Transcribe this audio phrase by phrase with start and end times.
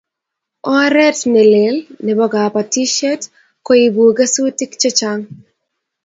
[0.75, 3.21] oret ne lel nebo kabatisiet
[3.65, 5.25] ko ibu kesutik che chang'